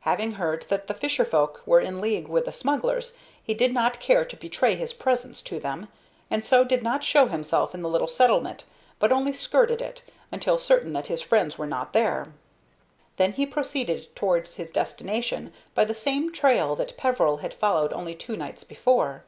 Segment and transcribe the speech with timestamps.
[0.00, 4.00] Having heard that the fisher folk were in league with the smugglers, he did not
[4.00, 5.86] care to betray his presence to them,
[6.32, 8.64] and so did not show himself in the little settlement,
[8.98, 10.02] but only skirted it,
[10.32, 12.32] until certain that his friends were not there.
[13.18, 18.16] Then he proceeded towards his destination by the same trail that Peveril had followed only
[18.16, 19.22] two nights before.